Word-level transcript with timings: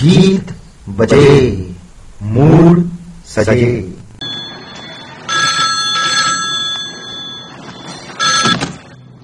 गीत 0.00 0.52
बजे 0.88 1.24
मूड 2.22 2.78
सजे। 3.28 3.66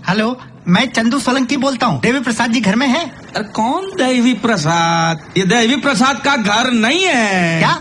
हेलो 0.08 0.28
मैं 0.68 0.84
चंदू 0.90 1.18
सोलंकी 1.18 1.56
बोलता 1.56 1.86
हूँ। 1.86 2.00
देवी 2.00 2.20
प्रसाद 2.20 2.52
जी 2.52 2.60
घर 2.60 2.76
में 2.76 2.86
हैं? 2.86 3.04
अरे 3.10 3.44
कौन 3.52 3.90
देवी 3.96 4.34
प्रसाद? 4.34 5.24
ये 5.38 5.44
देवी 5.46 5.76
प्रसाद 5.76 6.20
का 6.24 6.36
घर 6.36 6.70
नहीं 6.72 7.04
है। 7.04 7.58
क्या? 7.58 7.72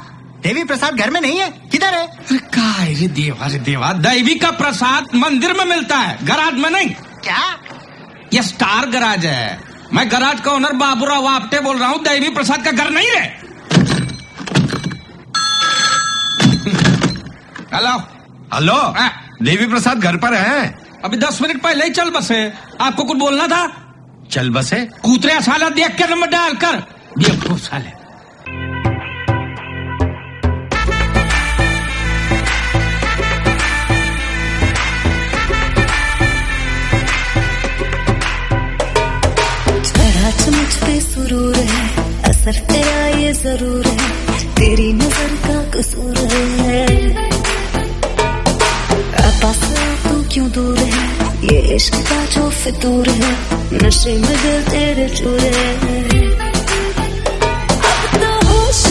देवी 0.43 0.63
प्रसाद 0.63 0.95
घर 0.95 1.09
में 1.09 1.21
नहीं 1.21 1.39
है? 1.39 1.49
किधर 1.71 1.93
है? 1.93 2.07
अरे 2.07 2.37
का 2.55 2.85
ये 2.85 3.07
देवा 3.19 3.47
रे 3.47 3.59
देवा 3.59 3.93
देवी 4.07 4.35
का 4.35 4.51
प्रसाद 4.51 5.15
मंदिर 5.15 5.53
में 5.53 5.65
मिलता 5.65 5.97
है 5.97 6.17
गराज 6.25 6.53
में 6.53 6.69
नहीं। 6.69 6.89
क्या? 7.23 7.43
ये 8.33 8.43
स्टार 8.43 8.89
गराज 8.89 9.25
है। 9.25 9.64
मैं 9.93 10.11
गराज 10.11 10.39
का 10.39 10.51
ओनर 10.51 10.73
बाबूराव 10.73 11.27
आपटे 11.27 11.59
बोल 11.59 11.77
रहा 11.77 11.89
हूँ 11.89 12.03
दैवी 12.03 12.29
प्रसाद 12.29 12.65
का 12.65 12.71
घर 12.71 12.89
नहीं 12.89 13.07
है। 13.07 13.23
हेलो। 17.73 17.97
हेलो। 18.53 18.73
हाँ। 18.73 19.11
देवी 19.41 19.67
प्रसाद 19.67 19.99
घर 19.99 20.17
पर 20.17 20.33
है। 20.33 20.85
अभी 21.05 21.17
दस 21.17 21.41
मिनट 21.41 21.61
पहले 21.61 21.85
ही 21.85 21.91
चल 21.91 22.09
बसे। 22.09 22.53
आपको 22.81 23.03
कुछ 23.03 23.17
बोलना 23.17 23.47
था? 23.47 23.67
चल 24.31 24.49
बसे। 24.49 24.85
कूतरे 24.85 25.41
साला 25.41 25.69
देख 25.69 25.95
के 25.95 26.07
नंबर 26.07 26.27
डालकर। 26.27 26.75
देखो 27.17 27.57
साले। 27.57 28.04
असर 42.45 42.59
तेरा 42.61 43.05
ये 43.17 43.31
ज़रूर 43.33 43.85
है। 43.87 44.07
तेरी 44.55 44.91
नज़र 44.93 45.31
का 45.45 45.55
कसूर 45.73 46.17
है। 46.17 46.83
तू 50.03 50.21
क्यों 50.33 50.49
दूर 50.51 50.77
है? 50.77 51.07
ये 51.45 51.57
इश्क 51.75 51.95
का 52.09 52.19
जो 52.35 52.49
फितूर 52.59 53.09
है, 53.09 53.31
नशे 53.83 54.13
में 54.13 54.37
दिल 54.43 54.61
तेरे 54.69 55.07
चूर। 55.09 55.39
है 55.39 55.73
अब 57.81 58.21
तो 58.21 58.29
होश 58.47 58.85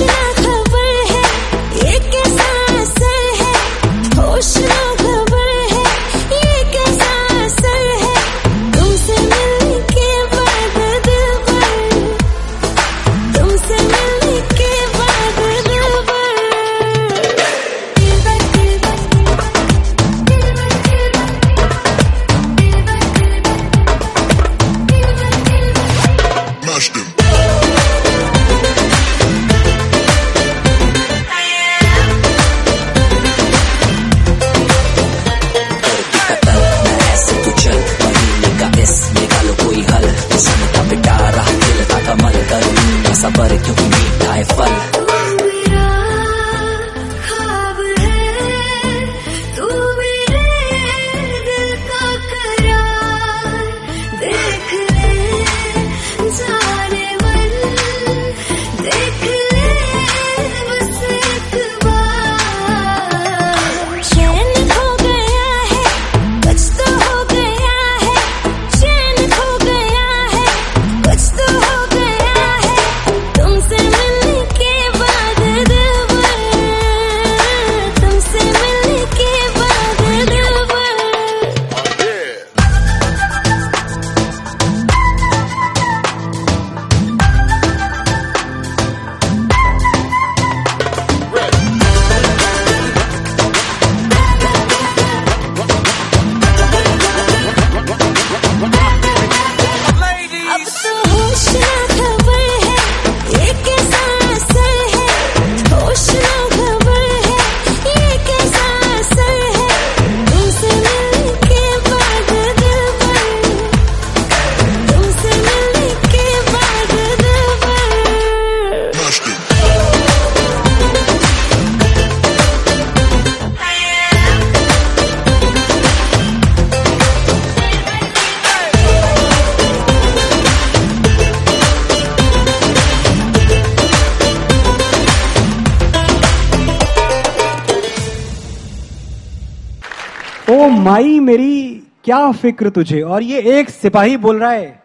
माई 140.95 141.21
मेरी 141.21 141.83
क्या 142.05 142.33
फ़िक्र 142.33 142.71
तुझे? 142.71 143.01
और 143.01 143.23
ये 143.23 143.41
एक 143.41 143.71
सिपाही 143.71 144.17
बोल 144.17 144.41
रहा 144.41 144.51
है। 144.51 144.83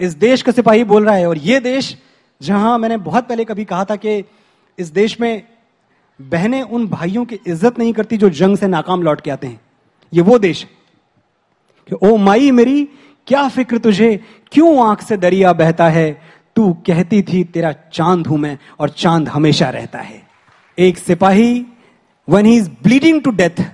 इस 0.00 0.14
देश 0.14 0.42
का 0.42 0.52
सिपाही 0.52 0.84
बोल 0.84 1.04
रहा 1.04 1.14
है। 1.14 1.28
और 1.28 1.38
ये 1.38 1.60
देश, 1.60 1.98
जहाँ 2.42 2.78
मैंने 2.78 2.96
बहुत 2.96 3.28
पहले 3.28 3.44
कभी 3.44 3.64
कहा 3.64 3.84
था 3.84 3.96
कि 3.96 4.24
इस 4.78 4.88
देश 4.88 5.20
में 5.20 5.42
बहनें 6.20 6.62
उन 6.62 6.86
भाइयों 6.86 7.24
की 7.24 7.38
इज़्ज़त 7.46 7.78
नहीं 7.78 7.92
करती 7.92 8.16
जो 8.16 8.30
जंग 8.30 8.56
से 8.56 8.68
नाकाम 8.68 9.02
लौट 9.02 9.20
के 9.20 9.30
आते 9.30 9.46
हैं। 9.46 9.60
ये 10.14 10.20
वो 10.20 10.38
देश 10.38 10.64
है। 10.64 10.70
कि, 11.88 12.08
ओ 12.08 12.16
माई 12.16 12.50
मेरी, 12.50 12.88
क्या 13.26 13.48
फ़िक्र 13.48 13.78
तुझे? 13.78 14.24
क्यों 14.52 14.88
आँख 14.88 15.02
से 15.02 15.16
दरिया 15.16 15.52
बहता 15.52 15.88
है? 15.88 16.20
तू 16.56 16.72
कहती 16.72 17.22
थी, 17.22 17.44
तेरा 17.44 17.74
चाँद 17.92 18.26
हूँ 18.26 18.38
मैं, 18.38 18.58
और 18.78 18.88
चाँद 18.88 19.28
हमेशा 19.28 19.70
रहता 19.70 19.98
है। 19.98 20.22
एक 20.78 20.98
सिपाही 20.98 21.66
one 22.28 22.46
he 22.46 22.56
is 22.56 22.70
bleeding 22.82 23.22
to 23.22 23.30
death 23.30 23.64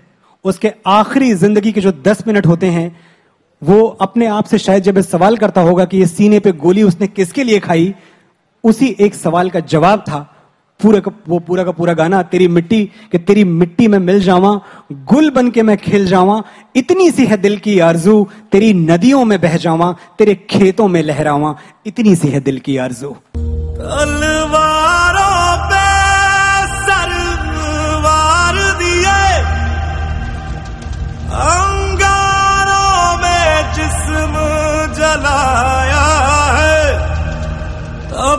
उसके 0.47 0.73
आखिरी 0.87 1.35
ज़िंदगी 1.35 1.73
के 1.73 1.81
जो 1.81 1.93
दस 1.93 2.27
मिनट 2.27 2.47
होते 2.47 2.67
हैं, 2.67 2.97
वो 3.63 3.87
अपने 3.87 4.27
आप 4.27 4.45
से 4.45 4.59
शायद 4.59 4.83
जब 4.83 5.01
सवाल 5.01 5.37
करता 5.37 5.61
होगा 5.61 5.85
कि 5.85 5.99
ये 5.99 6.07
सीने 6.07 6.41
पे 6.41 6.53
गोली 6.53 6.83
उसने 6.83 7.07
किसके 7.07 7.45
लिए 7.45 7.59
खाई, 7.59 7.95
उसी 8.65 8.97
एक 9.01 9.15
सवाल 9.15 9.51
का 9.51 9.61
जवाब 9.61 10.01
था, 10.01 10.33
पूरा 10.81 11.01
का, 11.01 11.13
वो 11.29 11.39
पूरा 11.39 11.65
का 11.65 11.71
पूरा 11.71 11.93
गाना, 11.93 12.23
तेरी 12.23 12.49
मिट्टी, 12.49 12.85
कि 13.13 13.19
तेरी 13.19 13.45
मिट्टी 13.45 13.89
में 13.89 13.99
मिल 13.99 14.21
जावा, 14.21 14.61
गुल 14.93 15.31
बन 15.31 15.51
के 15.51 15.63
मैं 15.63 15.77
खिल 15.77 16.07
जावा, 16.07 16.43
इतनी 16.77 17.11
सी 17.11 17.27
है 17.27 17.37
दिल 17.37 17.57
की 17.59 17.79
आरज़ू, 17.79 18.29
तेरी 18.53 18.73
नदियों 18.75 19.25
में 19.25 19.41
बह 19.41 19.57
जावा, 19.57 19.97
तेरे 20.19 20.35
खेतों 20.35 20.89
में 20.89 21.03
लहरावा, 21.03 21.57
इतनी 21.87 22.17
सी 22.17 22.29
है 22.29 22.41
दिल 22.41 22.59
की 22.59 22.77
आरज़ू। 22.77 23.17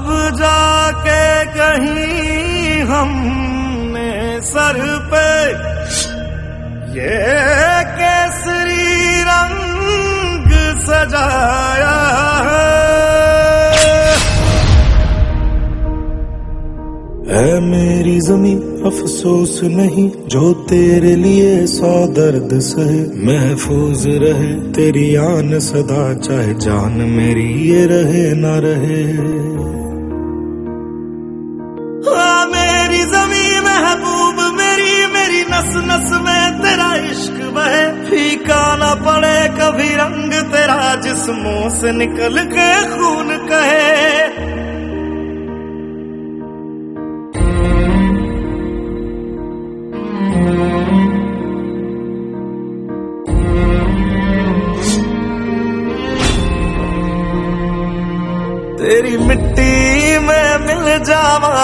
तब 0.07 0.13
जाके 0.13 1.45
कहीं 1.45 2.81
हमने 2.81 4.41
सर 4.41 5.09
पे। 5.13 5.49
ये 6.99 7.83
केसरी 7.83 9.21
रंग 9.21 10.79
सजाया 10.79 12.07
है। 12.47 12.87
मेरी 17.61 18.19
जमी 18.19 18.81
अफसोस 18.85 19.61
नहीं, 19.63 20.11
जो 20.27 20.53
तेरे 20.53 21.15
लिए 21.15 21.67
सौ 21.67 22.07
दर्द 22.07 22.59
सहे। 22.59 23.25
महफूज 23.25 24.07
रहे, 24.07 24.71
तेरी 24.71 25.15
आन 25.15 25.59
सदा, 25.59 26.13
चाहे 26.13 26.53
जान 26.53 26.91
मेरी 26.91 27.69
ये 27.69 27.85
रहे 27.85 28.33
ना 28.33 28.57
रहे। 28.57 29.56
नस 35.97 36.11
में 36.11 36.61
तेरा 36.61 36.95
इश्क 36.95 37.31
बहे, 37.31 38.05
फीका 38.05 38.75
ना 38.75 38.95
पड़े 38.95 39.47
कभी 39.47 39.95
रंग 39.95 40.33
तेरा, 40.33 40.95
जिस 40.95 41.29
मुँह 41.29 41.69
से 41.69 41.91
निकल 41.91 42.43
के 42.43 42.97
खून 42.97 43.37
कहे। 43.37 44.26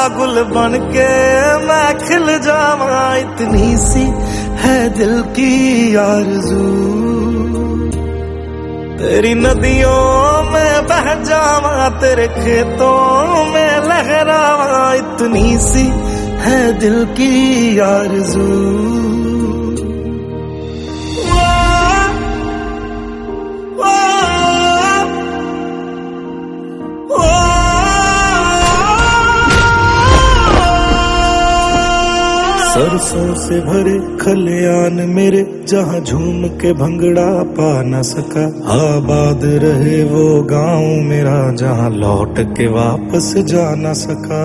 गुल 0.07 0.43
बन 0.43 0.71
के 0.73 1.07
मैं 1.57 1.97
खिल 1.97 2.39
जावा, 2.39 3.15
इतनी 3.15 3.77
सी 3.77 4.03
है 4.57 4.89
दिल 4.89 5.21
की 5.21 5.95
आरज़ू। 5.95 6.63
तेरी 8.97 9.33
नदियों 9.33 10.43
में 10.51 10.87
बह 10.87 11.13
जावा, 11.13 11.89
तेरे 11.89 12.27
खेतों 12.27 13.45
में 13.45 13.77
लहरावा, 13.77 14.93
इतनी 14.93 15.57
सी 15.57 15.87
है 16.39 16.79
दिल 16.79 17.05
की 17.05 17.79
आरज़ू। 17.79 19.12
सरसों 32.73 33.33
से 33.35 33.59
भरे 33.61 34.17
खलियान 34.17 34.93
मेरे, 35.09 35.65
जहाँ 35.67 35.99
झूम 35.99 36.47
के 36.47 36.73
भंगड़ा 36.73 37.43
पा 37.43 37.81
न 37.83 38.01
सका। 38.01 38.45
आबाद 38.73 39.41
रहे 39.43 40.03
वो 40.03 40.43
गाँव 40.43 40.85
मेरा, 41.01 41.51
जहाँ 41.51 41.89
लौट 41.89 42.39
के 42.57 42.67
वापस 42.67 43.33
जा 43.37 43.75
न 43.75 43.93
सका। 43.93 44.43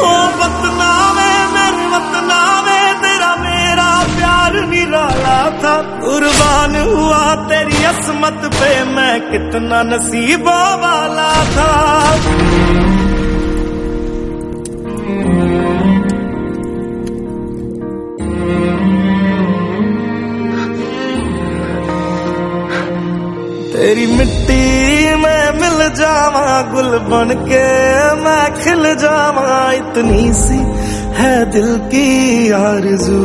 ओ 0.00 0.10
बतनावे 0.38 1.30
मेरे 1.54 1.86
बतनावे 1.88 2.80
तेरा 3.02 3.36
मेरा 3.36 3.88
प्यार 4.16 4.66
निराला 4.66 5.50
था। 5.50 5.76
कुर्बान 6.00 6.76
हुआ 6.76 7.34
तेरी 7.34 7.84
असमत 7.84 8.50
पे, 8.54 8.84
मैं 8.84 9.20
कितना 9.30 9.82
नसीबों 9.82 10.62
वाला 10.82 11.32
था। 11.44 11.72
तेरी 23.82 24.06
मिट्टी 24.06 25.14
में 25.14 25.52
मिल 25.52 25.94
जावा, 25.94 26.62
गुल 26.62 26.98
बन 26.98 27.34
के 27.34 27.64
मैं 28.14 28.54
खिल 28.54 28.94
जावा। 28.94 29.72
इतनी 29.72 30.32
सी 30.32 30.58
है 31.22 31.50
दिल 31.50 31.76
की 31.78 32.50
आरज़ू। 32.50 33.18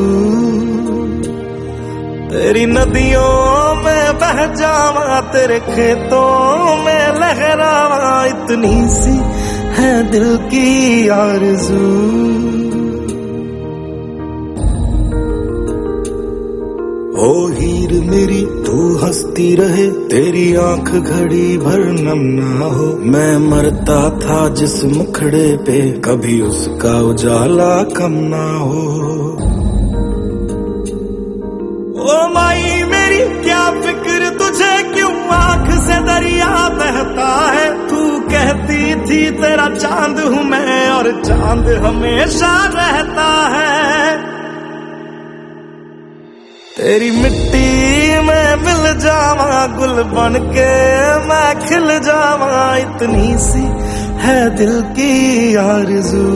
तेरी 2.30 2.66
नदियों 2.66 3.76
में 3.76 4.20
बह 4.20 4.46
जावा, 4.56 5.22
तेरे 5.22 5.60
खेतों 5.60 6.76
में 6.76 7.20
लहरावा। 7.20 8.26
इतनी 8.26 8.90
सी 8.90 9.18
है 9.82 10.12
दिल 10.12 10.38
की 10.38 11.08
आरज़ू। 11.08 12.67
ओ 17.18 17.48
हीर 17.48 18.02
मेरी, 18.04 18.42
तू 18.42 18.96
हंसती 18.98 19.56
रहे, 19.56 19.88
तेरी 19.88 20.56
आँख 20.56 20.92
घड़ी 20.92 21.58
भर 21.58 21.80
नम 21.80 22.20
ना 22.20 22.66
हो। 22.66 22.98
मैं 23.02 23.38
मरता 23.38 24.10
था 24.10 24.50
जिस 24.50 24.86
मुखड़े 24.86 25.58
पे, 25.58 25.92
कभी 25.92 26.42
उसका 26.42 27.02
उजाला 27.02 27.84
कम 27.84 28.12
ना 28.12 28.58
हो। 28.58 28.84
ओ 32.04 32.34
माई 32.34 32.84
मेरी, 32.84 33.44
क्या 33.44 33.72
फ़िक्र 33.72 34.30
तुझे, 34.30 34.94
क्यों 34.94 35.28
आँख 35.28 35.72
से 35.72 35.96
दरिया 36.00 36.70
बहता 36.70 37.52
है? 37.52 37.88
तू 37.88 38.20
कहती 38.20 38.96
थी, 38.96 39.32
तेरा 39.32 39.70
चाँद 39.70 40.20
हूँ 40.20 40.44
मैं, 40.44 40.90
और 40.90 41.22
चाँद 41.26 41.68
हमेशा 41.68 42.66
रहता 42.66 43.48
है। 43.48 44.27
तेरी 46.78 47.12
मिट्टी 47.12 48.20
में 48.20 48.56
मिल 48.56 49.00
जावा, 49.00 49.68
गुल 49.68 50.04
बन 50.04 50.34
के 50.40 50.70
मैं 51.20 51.68
खिल 51.68 52.00
जावा। 52.00 52.78
इतनी 52.78 53.38
सी 53.38 53.64
है 54.18 54.56
दिल 54.56 54.82
की 54.82 55.56
आरज़ू। 55.56 56.28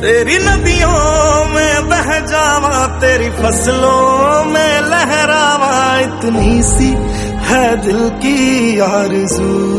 तेरी 0.00 0.38
नदियों 0.38 1.44
में 1.54 1.88
बह 1.88 2.20
जावा, 2.20 2.86
तेरी 2.86 3.30
फ़सलों 3.30 4.44
में 4.44 4.80
लहरावा। 4.80 5.98
इतनी 5.98 6.62
सी 6.62 6.96
है 7.44 7.76
दिल 7.76 8.08
की 8.08 8.78
आरज़ू। 8.78 9.78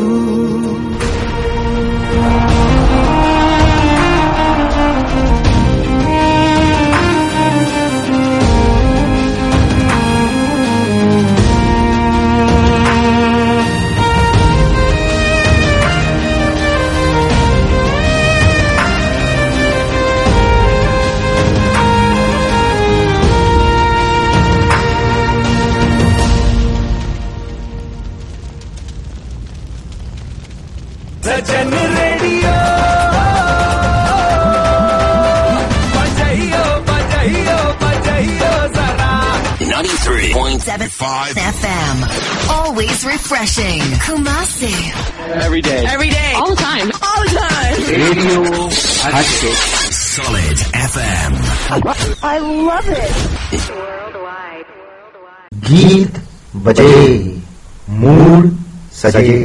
93.5 39.99 41.35
FM. 41.35 41.97
Always 42.49 43.05
refreshing. 43.05 43.81
Kumasi. 44.07 44.71
Every 45.43 45.61
day. 45.63 45.85
Every 45.85 46.11
day. 46.11 46.33
All 46.37 46.51
the 46.51 46.57
time. 46.63 46.89
All 47.03 47.23
the 47.25 47.31
time. 47.41 47.81
Radio 47.91 48.69
हटके 49.15 49.51
Solid 49.97 50.59
FM. 50.83 51.33
I 52.23 52.39
love 52.69 52.89
it. 53.01 53.15
गीत 55.69 56.23
बजे 56.69 56.95
मूड 58.05 58.51
सजे 59.03 59.39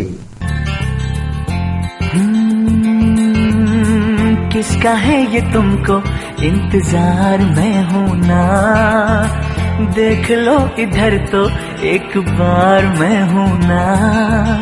किसका 4.53 4.93
है 5.07 5.19
ये 5.33 5.41
तुमको 5.53 5.97
इंतजार 6.47 7.39
में 7.57 7.83
हूं 7.91 8.15
ना 8.27 8.43
देख 9.74 10.30
लो 10.30 10.70
इधर 10.78 11.16
तो 11.18 11.50
एक 11.84 12.18
बार 12.18 12.86
मैं 12.86 13.22
हूँ 13.22 13.58
ना। 13.58 14.60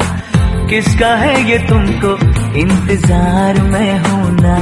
किसका 0.70 1.14
है 1.14 1.50
ये 1.50 1.58
तुमको 1.58 2.12
इंतज़ार 2.58 3.62
में 3.62 3.98
हूँ 3.98 4.32
ना। 4.40 4.56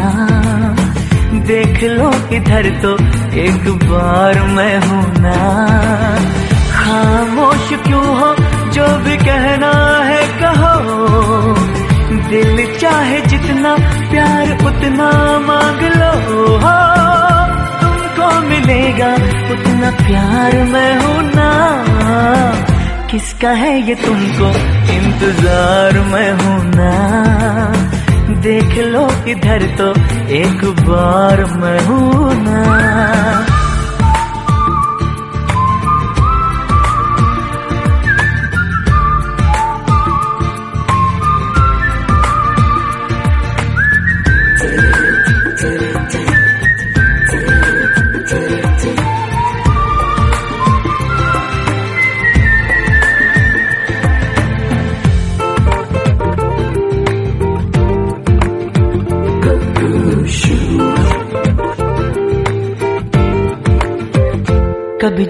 देख 1.47 1.83
लो 1.83 2.11
इधर 2.37 2.69
तो 2.83 2.93
एक 3.39 3.69
बार 3.69 4.43
मैं 4.43 4.81
हूँ 4.87 5.05
ना। 5.19 5.37
खामोश 6.73 7.69
क्यों 7.87 8.05
हो? 8.05 8.35
जो 8.71 8.99
भी 8.99 9.17
कहना 9.17 9.73
है 10.05 10.23
कहो। 10.43 11.55
दिल 12.31 12.79
चाहे 12.79 13.21
जितना 13.21 13.77
प्यार 14.11 14.53
उतना 14.53 15.39
मांग 15.39 15.83
लो। 15.83 16.13
हो। 16.59 16.79
तुमको 16.79 16.90
मिलेगा, 18.41 19.13
उतना 19.53 19.91
प्यार 20.07 20.57
मैं 20.65 20.93
हूँ 21.01 21.23
ना। 21.35 21.51
किसका 23.11 23.51
है 23.51 23.73
ये 23.89 23.95
तुमको 23.95 24.49
इंतज़ार 24.95 25.99
मैं 26.13 26.31
हूँ 26.33 26.59
ना। 26.75 26.93
देख 28.41 28.77
लो, 28.87 29.05
इधर 29.29 29.67
तो 29.79 29.89
एक 30.35 30.65
बार 30.81 31.45
मैं 31.55 31.79
हूँ 31.85 32.35
ना। 32.43 33.50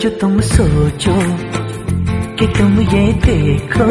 जो 0.00 0.08
तुम 0.10 0.40
सोचो 0.40 1.14
कि 2.36 2.46
तुम 2.58 2.78
ये 2.82 3.02
देखो। 3.24 3.88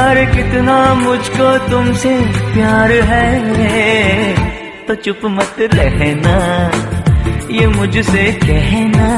अरे 0.00 0.24
कितना 0.26 0.76
मुझको 0.94 1.48
तुमसे 1.68 2.14
प्यार 2.52 2.92
है 3.08 3.26
तो 4.86 4.94
चुप 4.96 5.24
मत 5.26 5.56
रहना, 5.74 6.36
ये 7.50 7.66
मुझसे 7.66 8.24
कहना। 8.44 9.10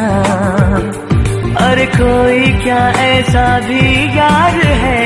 अरे 1.67 1.87
कोई 1.87 2.53
क्या 2.63 2.83
ऐसा 3.03 3.47
भी 3.61 3.83
यार 4.19 4.57
है? 4.83 5.05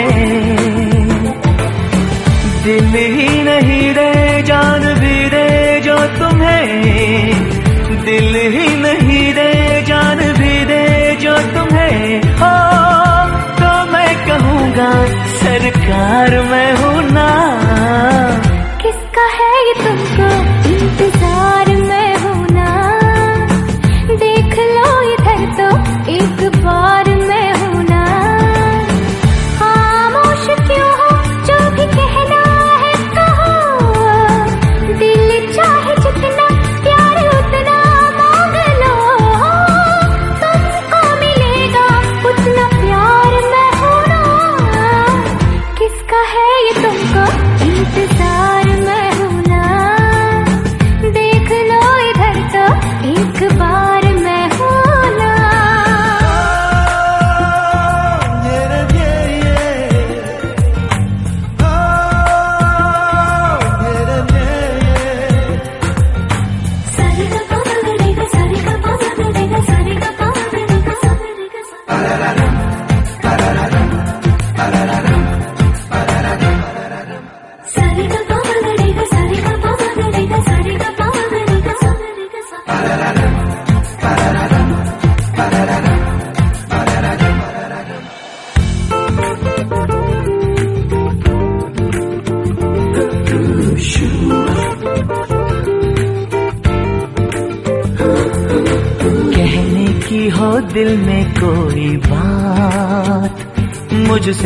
दिल 2.64 2.86
ही 2.86 3.42
नहीं 3.42 3.92
रे, 3.94 4.42
जान 4.42 4.94
भी 4.94 5.18
रे 5.28 5.80
जो 5.80 5.96
तुम्हें, 6.18 7.44
दिल 8.04 8.34
ही 8.54 8.75
कहूँगा 14.76 15.28
सरकार 15.40 16.30
मैं 16.48 16.70
हूँ 16.76 17.02
ना। 17.10 17.28
किसका 18.82 19.24
है 19.36 19.52
ये 19.66 19.74
तुमको 19.78 20.28
इंतज़ार? 20.70 21.65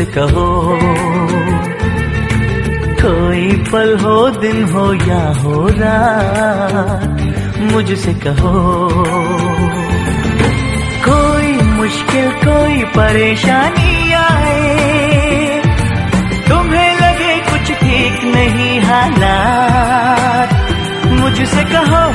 मुझसे 0.01 0.13
कहो, 0.17 0.45
कोई 3.01 3.49
पल 3.69 3.89
हो, 4.01 4.15
दिन 4.41 4.63
हो 4.71 4.85
या 4.93 5.21
हो 5.39 5.67
रात, 5.77 7.21
मुझसे 7.71 8.13
कहो, 8.25 8.53
कोई 11.05 11.53
मुश्किल, 11.77 12.31
कोई 12.45 12.83
परेशानी 12.97 14.13
आए, 14.21 15.61
तुम्हें 16.49 16.91
लगे 17.01 17.37
कुछ 17.51 17.71
ठीक 17.83 18.23
नहीं 18.35 18.79
हालात, 18.81 20.57
मुझसे 21.21 21.63
कहो, 21.73 22.05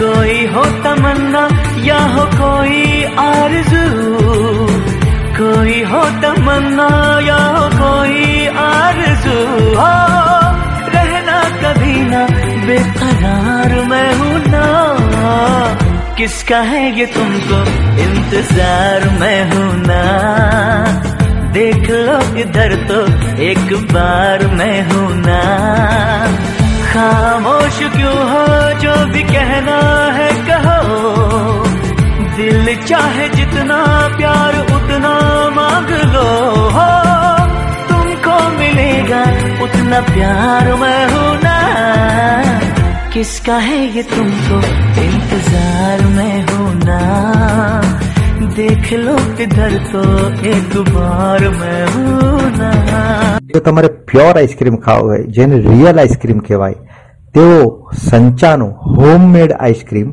कोई 0.00 0.44
हो 0.52 0.64
तमन्ना 0.84 1.48
या 1.86 1.98
हो 2.14 2.24
कोई 2.34 3.04
आरज़ू 3.20 4.27
कोई 5.38 5.82
हो 5.82 6.00
तमन्ना 6.22 6.88
या 7.20 7.36
हो 7.36 7.68
कोई 7.68 8.46
आरज़ू, 8.46 9.36
हो 9.76 9.90
रहना 10.94 11.42
कभी 11.62 12.00
ना, 12.00 12.22
बेकरार 12.66 13.74
मैं 13.84 14.14
हूँ 14.14 14.38
ना। 14.46 14.64
किसका 16.16 16.58
है 16.60 16.98
ये 16.98 17.06
तुमको 17.06 17.60
इंतज़ार 18.02 19.08
मैं 19.20 19.40
हूँ 19.50 19.86
ना? 19.86 20.02
देख 21.52 21.90
लो 21.90 22.18
इधर 22.40 22.74
तो 22.88 23.00
एक 23.42 23.72
बार 23.92 24.46
मैं 24.46 24.82
हूँ 24.90 25.08
ना। 25.16 25.40
खामोश 26.92 27.78
क्यों 27.96 28.18
हो 28.30 28.46
जो 28.80 28.96
भी 29.06 29.22
कहना 29.22 29.78
है 30.12 30.30
कहो? 30.46 31.67
दिल 32.37 32.65
चाहे 32.85 33.27
जितना 33.29 33.79
प्यार 34.17 34.55
उतना 34.75 35.13
मांग 35.57 35.89
लो 36.13 36.27
हो 36.75 36.87
तुमको 37.89 38.35
मिलेगा 38.59 39.21
उतना 39.65 39.99
प्यार 40.09 40.71
मैं 40.81 41.01
हूं 41.13 41.33
ना 41.43 41.57
किसका 43.13 43.57
है 43.67 43.79
ये 43.97 44.03
तुमको 44.13 44.57
इंतजार 45.03 46.05
मैं 46.15 46.37
हूं 46.51 46.71
ना 46.79 47.01
देख 48.55 48.91
लो 48.95 49.15
किधर 49.37 49.77
तो 49.91 50.01
एक 50.49 50.73
बार 50.89 51.47
मैं 51.61 51.83
हूं 51.93 52.49
ना 52.57 52.73
જો 53.49 53.59
તમારે 53.65 53.89
પ્યોર 54.09 54.33
આઈસ્ક્રીમ 54.35 54.77
ખાવું 54.85 55.09
હોય 55.11 55.23
જેને 55.37 55.55
રિયલ 55.65 55.99
આઈસ્ક્રીમ 55.99 56.39
કહેવાય 56.47 56.99
તેવો 57.35 57.57
સંચાનું 58.03 58.71
હોમમેડ 58.95 59.55
આઈસ્ક્રીમ 59.57 60.11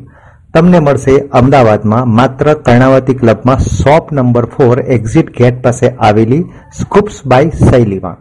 તમને 0.55 0.79
મળશે 0.81 1.13
અમદાવાદમાં 1.35 2.09
માત્ર 2.15 2.47
કર્ણાવતી 2.63 3.19
ક્લબમાં 3.19 3.63
shop 3.69 4.11
number 4.13 4.45
four 4.53 4.75
exit 4.89 5.31
gate 5.37 5.63
પાસે 5.63 5.87
આવેલી 6.01 6.41
સ્કૂપ્સ 6.79 7.23
બાય 7.25 7.55
શૈલીમાં 7.61 8.19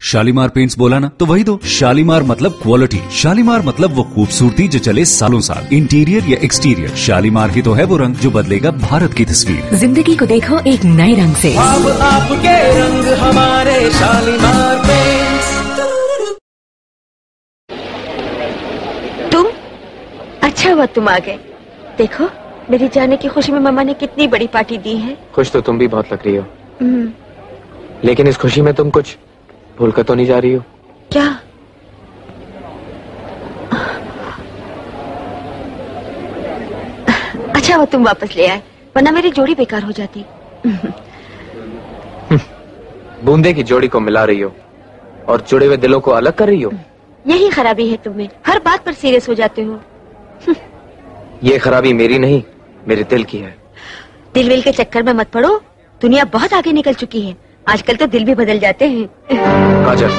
शालीमार 0.00 0.48
पेंट्स 0.50 0.76
बोला 0.78 0.98
ना 0.98 1.08
तो 1.18 1.26
वही 1.26 1.44
दो 1.44 1.58
शालीमार 1.68 2.22
मतलब 2.24 2.52
क्वालिटी 2.58 3.00
शालीमार 3.12 3.62
मतलब 3.62 3.94
वो 3.94 4.02
खूबसूरती 4.10 4.66
जो 4.68 4.78
चले 4.80 5.04
सालों 5.06 5.40
साल 5.42 5.66
इंटीरियर 5.72 6.28
या 6.28 6.38
एक्सटीरियर 6.42 6.94
शालीमार 6.98 7.50
ही 7.50 7.62
तो 7.62 7.72
है 7.72 7.84
वो 7.84 7.96
रंग 7.98 8.14
जो 8.16 8.30
बदलेगा 8.30 8.70
भारत 8.82 9.12
की 9.14 9.24
तस्वीर 9.26 9.74
जिंदगी 9.76 10.14
को 10.16 10.26
देखो 10.28 10.58
एक 10.68 10.84
नए 10.92 11.14
रंग 11.16 11.34
से 11.36 11.52
अब 11.64 11.88
आपके 12.04 12.54
रंग 12.78 13.12
हमारे 13.20 13.76
शालीमार 13.92 14.76
पेंट्स 14.86 15.52
तुम 19.32 19.46
अच्छा 20.42 20.72
हुआ 20.72 20.86
तुम 20.92 21.08
आ 21.08 21.18
गए 21.20 21.38
देखो 21.97 22.29
मेरे 22.71 22.87
जाने 22.87 23.17
की 23.17 23.27
खुशी 23.27 23.51
में 23.51 23.59
मम्मा 23.59 23.83
ने 23.83 23.93
कितनी 23.93 24.27
बड़ी 24.27 24.47
पार्टी 24.47 24.77
दी 24.77 24.95
है। 24.97 25.17
खुश 25.35 25.51
तो 25.51 25.61
तुम 25.61 25.77
भी 25.79 25.87
बहुत 25.87 26.11
लग 26.13 26.25
रही 26.25 26.35
हो। 26.35 26.45
हम्म, 26.81 27.11
लेकिन 28.03 28.27
इस 28.27 28.37
खुशी 28.37 28.61
में 28.61 28.73
तुम 28.73 28.89
कुछ 28.89 29.17
भूल 29.77 29.91
कर 29.91 30.03
तो 30.03 30.15
नहीं 30.15 30.25
जा 30.25 30.39
रही 30.39 30.53
हो। 30.53 30.63
क्या? 31.11 31.27
अच्छा 37.55 37.75
हुआ 37.75 37.85
तुम 37.85 38.03
वापस 38.05 38.35
ले 38.35 38.47
आए 38.47 38.61
वरना 38.95 39.11
मेरी 39.11 39.29
जोड़ी 39.31 39.55
बेकार 39.55 39.83
हो 39.83 39.91
जाती। 39.91 40.25
बूंदे 43.25 43.53
की 43.53 43.63
जोड़ी 43.63 43.87
को 43.87 43.99
मिला 43.99 44.23
रही 44.25 44.41
हो 44.41 44.51
और 45.27 45.41
जुड़े 45.49 45.65
हुए 45.65 45.77
दिलों 45.77 45.99
को 45.99 46.11
अलग 46.11 46.33
कर 46.33 46.47
रही 46.47 46.61
हो। 46.61 46.71
यही 47.27 47.49
खराबी 47.49 47.87
है 47.89 47.97
तुम्हें 47.97 48.29
हर 48.47 48.59
बात 48.59 48.85
पर 48.85 48.93
सीरियस 48.93 49.29
हो 49.29 49.33
जाते 49.33 49.61
हो। 49.63 49.79
ये 51.43 51.57
खराबी 51.57 51.93
मेरी 51.93 52.19
नहीं 52.19 52.43
मेरे 52.87 53.03
दिल 53.03 53.23
की 53.23 53.37
है। 53.37 53.55
दिल 54.33 54.49
विल 54.49 54.61
के 54.61 54.71
चक्कर 54.71 55.03
में 55.03 55.13
मत 55.13 55.31
पड़ो। 55.31 55.61
दुनिया 56.01 56.23
बहुत 56.23 56.53
आगे 56.53 56.71
निकल 56.71 56.93
चुकी 56.93 57.21
है। 57.21 57.35
आजकल 57.67 57.95
तो 57.95 58.05
दिल 58.05 58.25
भी 58.25 58.35
बदल 58.35 58.59
जाते 58.59 58.87
हैं। 58.87 59.07
काजल 59.85 60.09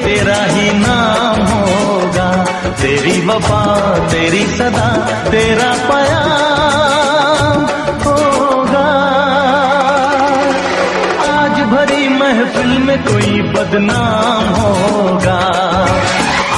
तेरा 0.00 0.40
ही 0.44 0.70
नाम 0.78 1.40
होगा। 1.42 2.28
तेरी 2.82 3.16
वफा, 3.26 3.62
तेरी 4.08 4.44
सदा, 4.46 4.88
तेरा 5.30 5.70
पयाम 5.88 7.60
होगा। 8.04 8.88
आज 11.28 11.56
भरी 11.72 12.08
महफिल 12.08 12.72
में 12.78 12.98
कोई 13.04 13.42
बदनाम 13.52 14.44
होगा। 14.54 15.40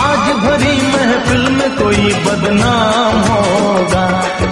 आज 0.04 0.26
भरी 0.44 0.76
महफिल 0.92 1.44
में 1.52 1.70
कोई 1.76 2.12
बदनाम 2.26 3.16
होगा। 3.30 4.04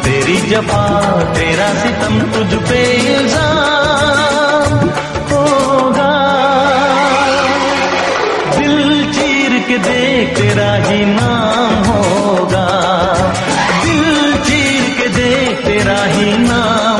तेरी 0.04 0.38
जफा, 0.50 0.86
तेरा 1.32 1.68
सितम 1.74 2.20
तुझ 2.32 2.50
पे 2.68 2.82
इल्ज़ाम 3.14 3.71
देख 9.82 10.36
तेरा 10.36 10.72
ही 10.84 11.04
नाम 11.04 11.74
होगा। 11.84 12.68
दिल 13.84 14.34
चीर 14.46 14.84
के 14.98 15.08
देख 15.16 15.64
तेरा 15.64 16.02
ही 16.04 16.36
नाम 16.38 16.91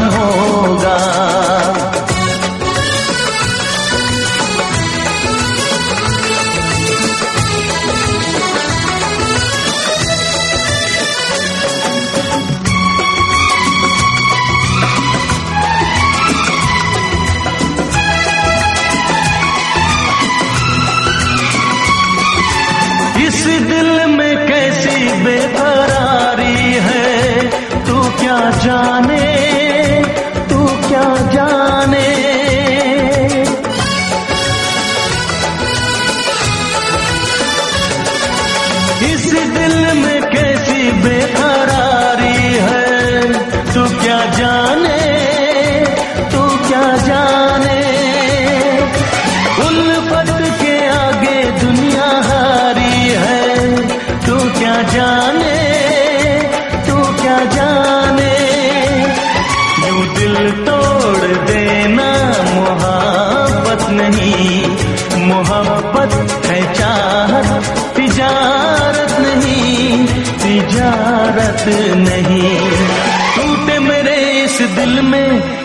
इस 39.10 39.26
दिल 39.56 39.76
में 40.02 40.20
कैसी 40.34 40.90
बेकरारी 41.04 41.71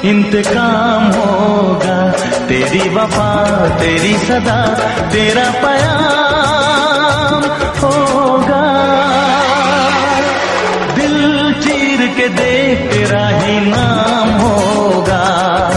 इंतकाम 0.03 1.03
होगा। 1.03 2.13
तेरी 2.47 2.89
वफा, 2.89 3.69
तेरी 3.69 4.17
सदा, 4.17 4.79
तेरा 5.09 5.43
पयाम 5.43 7.41
होगा। 7.85 8.87
दिल 10.95 11.55
चीर 11.63 12.07
के 12.07 12.27
देख 12.27 12.93
तेरा 12.93 13.27
ही 13.27 13.59
नाम 13.59 14.29
होगा। 14.29 15.69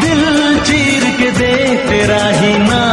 दिल 0.00 0.60
चीर 0.60 1.04
के 1.04 1.30
देख 1.30 1.90
तेरा 1.90 2.24
ही 2.24 2.58
नाम 2.58 2.91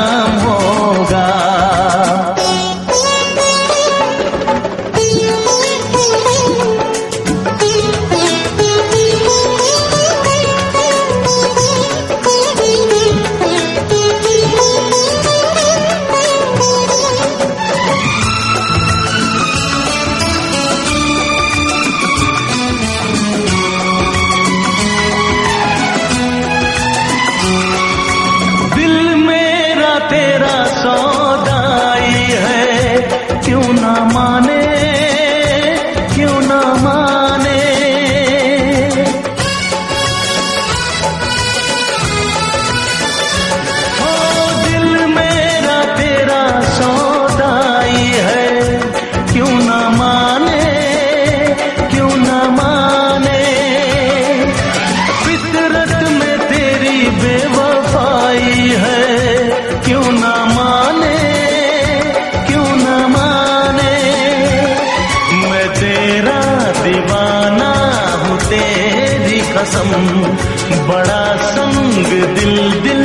बड़ा 70.89 71.23
संग 71.47 72.05
दिल 72.35 72.55
दिल, 72.81 73.01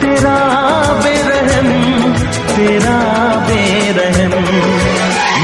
तेरा 0.00 0.36
बेरहम 1.02 1.68
तेरा 2.48 2.98
बेरहम। 3.48 4.46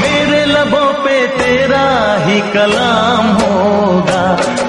मेरे 0.01 0.45
लबों 0.45 0.87
पे 1.03 1.15
तेरा 1.37 1.85
ही 2.25 2.39
कलाम 2.53 3.27
होगा, 3.41 4.23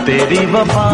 तेरी 0.07 0.45
वफा, 0.47 0.89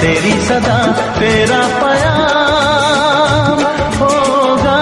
तेरी 0.00 0.32
सदा, 0.40 0.78
तेरा 1.18 1.62
पयाम 1.82 3.62
होगा। 4.00 4.80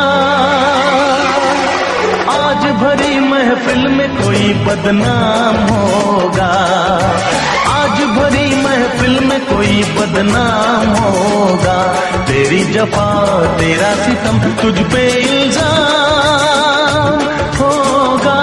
आज 2.36 2.66
भरी 2.82 3.18
महफिल 3.28 3.86
में 3.88 4.08
कोई 4.16 4.52
बदनाम 4.66 5.56
होगा, 5.68 6.52
आज 7.74 8.02
भरी 8.18 8.48
महफिल 8.94 9.20
में 9.20 9.40
कोई 9.46 9.82
बदनाम 9.96 10.88
होगा। 10.94 11.78
तेरी 12.26 12.62
जफा, 12.64 13.06
तेरा 13.58 13.90
सितम 13.94 14.38
तुझ 14.62 14.74
पे 14.92 15.02
इल्ज़ाम 15.20 17.16
होगा। 17.58 18.42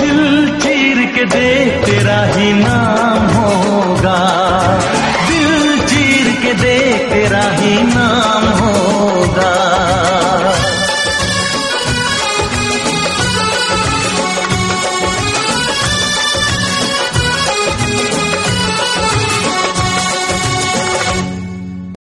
दिल 0.00 0.22
चीर 0.62 0.98
के 1.16 1.24
देख 1.34 1.84
तेरा 1.86 2.20
ही 2.26 2.52
नाम 2.52 3.26
होगा। 3.36 4.20
दिल 5.28 5.78
चीर 5.86 6.26
के 6.42 6.52
देख 6.62 7.10
तेरा 7.12 7.44
ही 7.52 7.74
नाम 7.84 8.44
होगा। 8.62 9.73